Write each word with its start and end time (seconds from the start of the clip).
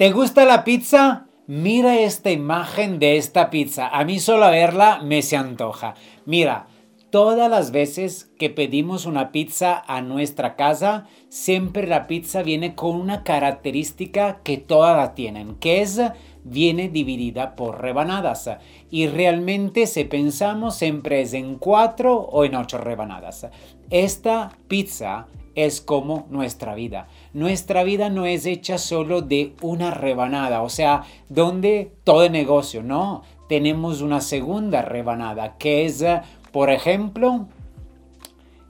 ¿Te 0.00 0.12
gusta 0.12 0.46
la 0.46 0.64
pizza? 0.64 1.26
Mira 1.46 2.00
esta 2.00 2.30
imagen 2.30 2.98
de 2.98 3.18
esta 3.18 3.50
pizza. 3.50 3.86
A 3.86 4.02
mí 4.06 4.18
solo 4.18 4.50
verla 4.50 5.02
me 5.04 5.20
se 5.20 5.36
antoja. 5.36 5.92
Mira, 6.24 6.68
todas 7.10 7.50
las 7.50 7.70
veces 7.70 8.30
que 8.38 8.48
pedimos 8.48 9.04
una 9.04 9.30
pizza 9.30 9.84
a 9.86 10.00
nuestra 10.00 10.56
casa, 10.56 11.06
siempre 11.28 11.86
la 11.86 12.06
pizza 12.06 12.42
viene 12.42 12.74
con 12.74 12.96
una 12.96 13.24
característica 13.24 14.40
que 14.42 14.56
todas 14.56 15.14
tienen, 15.14 15.56
que 15.56 15.82
es 15.82 16.00
viene 16.44 16.88
dividida 16.88 17.56
por 17.56 17.80
rebanadas. 17.80 18.50
Y 18.90 19.06
realmente 19.06 19.86
si 19.86 20.04
pensamos 20.04 20.76
siempre 20.76 21.22
es 21.22 21.34
en 21.34 21.56
cuatro 21.56 22.16
o 22.16 22.44
en 22.44 22.54
ocho 22.54 22.78
rebanadas. 22.78 23.46
Esta 23.90 24.52
pizza 24.68 25.26
es 25.54 25.80
como 25.80 26.26
nuestra 26.30 26.74
vida. 26.74 27.08
Nuestra 27.32 27.82
vida 27.82 28.08
no 28.08 28.26
es 28.26 28.46
hecha 28.46 28.78
solo 28.78 29.22
de 29.22 29.54
una 29.60 29.90
rebanada, 29.90 30.62
o 30.62 30.68
sea, 30.68 31.02
donde 31.28 31.92
todo 32.04 32.28
negocio, 32.28 32.82
no. 32.82 33.22
Tenemos 33.48 34.00
una 34.00 34.20
segunda 34.20 34.82
rebanada 34.82 35.56
que 35.58 35.84
es, 35.84 36.04
por 36.52 36.70
ejemplo, 36.70 37.48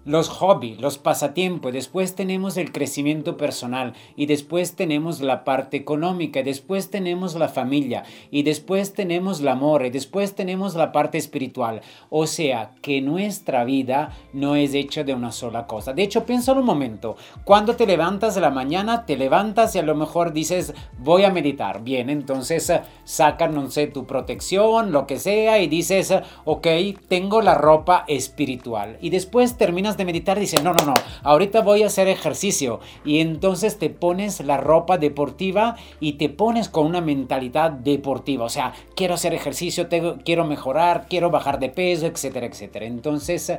los 0.05 0.29
hobbies, 0.29 0.81
los 0.81 0.97
pasatiempos, 0.97 1.73
después 1.73 2.15
tenemos 2.15 2.57
el 2.57 2.73
crecimiento 2.73 3.37
personal 3.37 3.93
y 4.17 4.27
después 4.27 4.75
tenemos 4.75 5.21
la 5.21 5.45
parte 5.45 5.77
económica, 5.77 6.43
después 6.43 6.91
tenemos 6.91 7.35
la 7.35 7.49
familia 7.49 8.05
y 8.31 8.43
después 8.43 8.95
tenemos 8.95 9.41
el 9.41 9.49
amor 9.49 9.85
y 9.85 9.91
después 9.91 10.35
tenemos 10.35 10.75
la 10.75 10.91
parte 10.93 11.19
espiritual. 11.19 11.83
O 12.09 12.27
sea, 12.27 12.73
que 12.81 13.03
nuestra 13.03 13.65
vida 13.65 14.17
no 14.33 14.57
es 14.57 14.75
hecha 14.75 15.05
de 15.05 15.15
una 15.15 15.33
sola 15.33 15.67
cosa. 15.67 15.93
De 15.93 16.03
hecho, 16.03 16.25
piensa 16.25 16.53
un 16.53 16.65
momento, 16.65 17.17
cuando 17.45 17.77
te 17.77 17.87
levantas 17.87 18.35
de 18.35 18.41
la 18.41 18.51
mañana, 18.51 19.05
te 19.05 19.17
levantas 19.17 19.75
y 19.75 19.79
a 19.79 19.83
lo 19.83 19.95
mejor 19.95 20.33
dices, 20.33 20.75
voy 20.99 21.25
a 21.25 21.31
meditar. 21.31 21.83
Bien, 21.83 22.09
entonces 22.11 22.73
sacan, 23.05 23.55
no 23.55 23.71
sé, 23.71 23.87
tu 23.87 24.07
protección, 24.07 24.93
lo 24.93 25.07
que 25.07 25.19
sea, 25.19 25.61
y 25.61 25.69
dices, 25.69 26.13
ok, 26.45 26.67
tengo 27.09 27.43
la 27.43 27.55
ropa 27.55 28.05
espiritual. 28.09 28.97
Y 29.01 29.11
después 29.11 29.57
terminas 29.57 29.90
de 29.97 30.05
meditar, 30.05 30.39
dices, 30.39 30.63
no, 30.63 30.73
no, 30.73 30.85
no, 30.85 30.95
ahorita 31.23 31.63
voy 31.63 31.83
a 31.83 31.87
hacer 31.87 32.09
ejercicio. 32.09 32.81
Y 33.05 33.21
entonces 33.21 33.79
te 33.79 33.91
pones 33.91 34.41
la 34.41 34.57
ropa 34.57 34.99
deportiva 34.99 35.77
y 36.01 36.15
te 36.15 36.29
pones 36.29 36.69
con 36.69 36.87
una 36.87 37.01
mentalidad 37.01 37.71
deportiva. 37.71 38.45
O 38.45 38.51
sea, 38.51 38.73
quiero 38.95 39.15
hacer 39.15 39.35
ejercicio, 39.35 39.89
quiero 40.25 40.45
mejorar, 40.45 41.07
quiero 41.09 41.31
bajar 41.31 41.59
de 41.59 41.69
peso, 41.69 42.07
etcétera, 42.07 42.47
etcétera. 42.47 42.87
Entonces, 42.87 43.53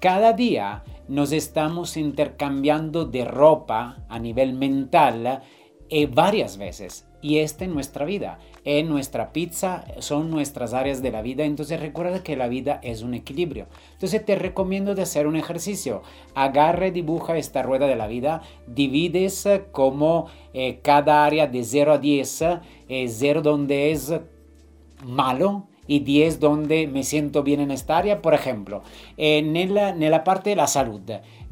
cada 0.00 0.32
día 0.32 0.84
nos 1.08 1.32
estamos 1.32 1.96
intercambiando 1.96 3.04
de 3.04 3.24
ropa 3.24 3.98
a 4.08 4.18
nivel 4.18 4.54
mental 4.54 5.42
eh, 5.90 6.06
varias 6.06 6.56
veces. 6.56 7.06
Y 7.24 7.38
esta 7.38 7.64
es 7.64 7.70
nuestra 7.70 8.04
vida, 8.04 8.38
en 8.66 8.86
nuestra 8.90 9.32
pizza, 9.32 9.86
son 10.00 10.30
nuestras 10.30 10.74
áreas 10.74 11.00
de 11.00 11.10
la 11.10 11.22
vida. 11.22 11.44
Entonces 11.44 11.80
recuerda 11.80 12.22
que 12.22 12.36
la 12.36 12.48
vida 12.48 12.80
es 12.82 13.00
un 13.00 13.14
equilibrio. 13.14 13.66
Entonces 13.94 14.22
te 14.26 14.36
recomiendo 14.36 14.94
de 14.94 15.00
hacer 15.00 15.26
un 15.26 15.34
ejercicio. 15.34 16.02
Agarre, 16.34 16.90
dibuja 16.90 17.38
esta 17.38 17.62
rueda 17.62 17.86
de 17.86 17.96
la 17.96 18.08
vida, 18.08 18.42
divides 18.66 19.48
como 19.72 20.26
eh, 20.52 20.80
cada 20.82 21.24
área 21.24 21.46
de 21.46 21.64
0 21.64 21.94
a 21.94 21.98
10, 21.98 22.44
0 23.08 23.40
donde 23.40 23.92
es 23.92 24.12
malo, 25.02 25.66
y 25.86 26.00
10 26.00 26.40
donde 26.40 26.86
me 26.86 27.02
siento 27.02 27.42
bien 27.42 27.60
en 27.60 27.70
esta 27.70 27.98
área. 27.98 28.22
Por 28.22 28.34
ejemplo, 28.34 28.82
en 29.16 29.74
la, 29.74 29.90
en 29.90 30.10
la 30.10 30.24
parte 30.24 30.50
de 30.50 30.56
la 30.56 30.66
salud, 30.66 31.00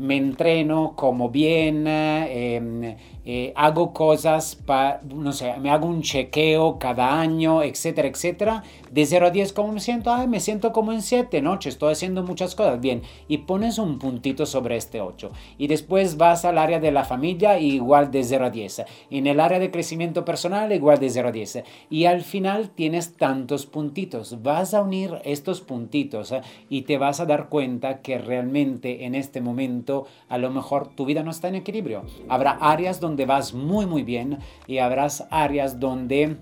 me 0.02 0.16
entreno, 0.16 0.94
como 0.96 1.30
bien, 1.30 1.86
em, 1.86 2.96
eh, 3.24 3.52
hago 3.54 3.92
cosas, 3.92 4.56
para, 4.56 5.00
no 5.14 5.32
sé, 5.32 5.54
me 5.60 5.70
hago 5.70 5.86
un 5.86 6.02
chequeo 6.02 6.80
cada 6.80 7.20
año, 7.20 7.62
etcétera, 7.62 8.08
etcétera. 8.08 8.64
De 8.90 9.06
0 9.06 9.28
a 9.28 9.30
10, 9.30 9.52
¿cómo 9.52 9.72
me 9.72 9.78
siento? 9.78 10.12
Ay, 10.12 10.26
me 10.26 10.40
siento 10.40 10.72
como 10.72 10.92
en 10.92 11.02
7, 11.02 11.40
noche, 11.40 11.68
estoy 11.68 11.92
haciendo 11.92 12.24
muchas 12.24 12.56
cosas. 12.56 12.80
Bien, 12.80 13.02
y 13.28 13.38
pones 13.38 13.78
un 13.78 14.00
puntito 14.00 14.44
sobre 14.44 14.76
este 14.76 15.00
8. 15.00 15.30
Y 15.56 15.68
después 15.68 16.16
vas 16.16 16.44
al 16.44 16.58
área 16.58 16.80
de 16.80 16.90
la 16.90 17.04
familia, 17.04 17.60
igual 17.60 18.10
de 18.10 18.24
0 18.24 18.46
a 18.46 18.50
10. 18.50 18.82
En 19.10 19.28
el 19.28 19.38
área 19.38 19.60
de 19.60 19.70
crecimiento 19.70 20.24
personal, 20.24 20.72
igual 20.72 20.98
de 20.98 21.10
0 21.10 21.28
a 21.28 21.32
10. 21.32 21.62
Y 21.90 22.06
al 22.06 22.22
final 22.22 22.70
tienes 22.70 23.16
tantos 23.16 23.66
puntitos. 23.66 24.42
Vas 24.42 24.74
a 24.74 24.82
unir 24.82 25.18
estos 25.24 25.60
puntitos 25.60 26.32
¿eh? 26.32 26.40
y 26.68 26.82
te 26.82 26.98
vas 26.98 27.20
a 27.20 27.26
dar 27.26 27.48
cuenta 27.48 28.02
que 28.02 28.18
realmente 28.18 29.04
en 29.04 29.14
este 29.14 29.40
momento 29.40 29.91
a 30.28 30.38
lo 30.38 30.50
mejor 30.50 30.88
tu 30.88 31.04
vida 31.04 31.22
no 31.22 31.30
está 31.30 31.48
en 31.48 31.56
equilibrio. 31.56 32.04
Habrá 32.28 32.52
áreas 32.52 33.00
donde 33.00 33.26
vas 33.26 33.54
muy 33.54 33.86
muy 33.86 34.02
bien 34.02 34.38
y 34.66 34.78
habrás 34.78 35.26
áreas 35.30 35.78
donde, 35.78 36.36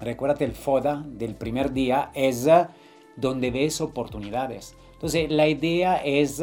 recuérdate 0.00 0.44
el 0.44 0.52
FODA 0.52 1.04
del 1.06 1.34
primer 1.34 1.72
día, 1.72 2.10
es 2.14 2.48
donde 3.16 3.50
ves 3.50 3.80
oportunidades. 3.80 4.76
Entonces 4.94 5.30
la 5.30 5.48
idea 5.48 5.96
es 5.96 6.42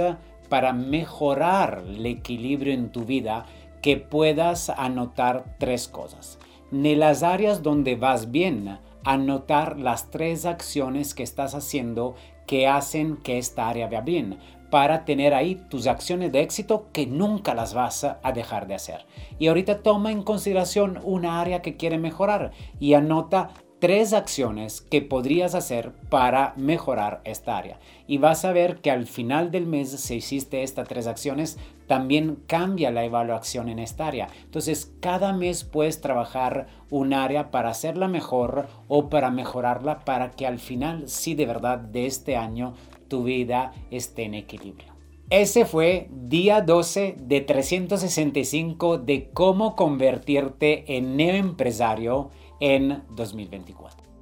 para 0.50 0.74
mejorar 0.74 1.84
el 1.88 2.06
equilibrio 2.06 2.74
en 2.74 2.92
tu 2.92 3.04
vida 3.06 3.46
que 3.82 3.98
puedas 3.98 4.70
anotar 4.70 5.58
tres 5.60 5.88
cosas. 5.88 6.40
En 6.72 7.00
las 7.00 7.24
áreas 7.24 7.62
donde 7.62 7.96
vas 7.96 8.32
bien, 8.32 8.80
anotar 9.06 9.80
las 9.80 10.10
tres 10.10 10.46
acciones 10.46 11.14
que 11.14 11.24
estás 11.24 11.56
haciendo 11.56 12.16
que 12.48 12.68
hacen 12.68 13.18
que 13.18 13.38
esta 13.38 13.70
área 13.70 13.86
vaya 13.86 14.02
bien 14.02 14.40
para 14.70 15.06
tener 15.06 15.34
ahí 15.34 15.56
tus 15.70 15.88
acciones 15.88 16.32
de 16.32 16.42
éxito 16.42 16.90
que 16.92 17.06
nunca 17.06 17.54
las 17.54 17.74
vas 17.74 18.04
a 18.04 18.32
dejar 18.34 18.68
de 18.68 18.76
hacer. 18.76 19.06
Y 19.40 19.48
ahorita 19.48 19.84
toma 19.84 20.12
en 20.12 20.24
consideración 20.24 21.00
una 21.04 21.40
área 21.40 21.62
que 21.62 21.78
quiere 21.78 21.98
mejorar 21.98 22.52
y 22.80 22.96
anota 22.96 23.52
tres 23.86 24.14
acciones 24.14 24.82
que 24.82 25.04
podrías 25.04 25.54
hacer 25.54 25.92
para 26.10 26.56
mejorar 26.58 27.22
esta 27.24 27.56
área. 27.56 27.78
Y 28.08 28.18
vas 28.18 28.44
a 28.44 28.52
ver 28.52 28.78
que 28.78 28.90
al 28.90 29.06
final 29.06 29.52
del 29.52 29.68
mes, 29.68 29.92
si 29.92 30.16
hiciste 30.16 30.64
estas 30.64 30.88
tres 30.88 31.06
acciones, 31.06 31.60
también 31.86 32.40
cambia 32.48 32.90
la 32.90 33.06
evaluación 33.06 33.70
en 33.70 33.78
esta 33.78 34.08
área. 34.08 34.28
Entonces, 34.44 34.92
cada 35.02 35.34
mes 35.34 35.64
puedes 35.64 36.02
trabajar 36.02 36.66
un 36.90 37.14
área 37.14 37.52
para 37.52 37.70
hacerla 37.70 38.08
mejor 38.08 38.66
o 38.88 39.08
para 39.12 39.30
mejorarla 39.30 40.00
para 40.00 40.32
que 40.32 40.48
al 40.48 40.58
final, 40.58 41.08
sí 41.08 41.36
de 41.36 41.46
verdad, 41.46 41.78
de 41.78 42.08
este 42.08 42.38
año, 42.38 42.74
tu 43.08 43.24
vida 43.24 43.72
esté 43.92 44.24
en 44.24 44.34
equilibrio. 44.34 44.96
Ese 45.30 45.66
fue 45.66 46.08
día 46.12 46.62
12 46.62 47.18
de 47.20 47.42
365 47.42 48.98
de 48.98 49.30
cómo 49.32 49.76
convertirte 49.76 50.98
en 50.98 51.18
neoempresario 51.18 52.32
en 52.60 53.04
2024. 53.16 54.15